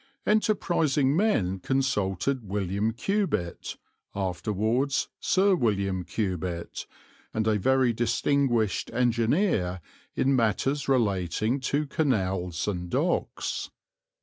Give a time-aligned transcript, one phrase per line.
[0.25, 3.77] Enterprising men consulted William Cubitt,
[4.15, 6.87] afterwards Sir William Cubitt,
[7.35, 9.79] and a very distinguished engineer
[10.15, 13.69] in matters relating to canals and docks.